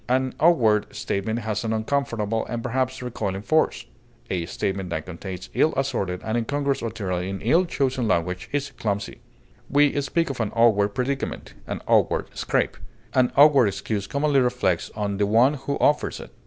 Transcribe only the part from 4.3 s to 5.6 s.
a statement that contains